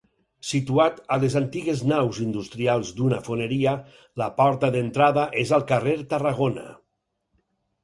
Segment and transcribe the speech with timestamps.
[0.51, 3.75] Situat a les antigues naus industrials d'una foneria,
[4.23, 6.69] la porta d'entrada és al Carrer Tarragona.